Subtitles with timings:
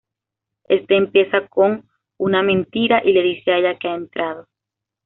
[0.67, 4.47] Éste empieza con una mentira y le dice a ella que ha entrado.